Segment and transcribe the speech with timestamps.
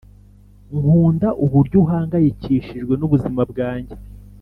[0.79, 3.95] nkunda uburyo uhangayikishijwe n'ubuzima bwanjye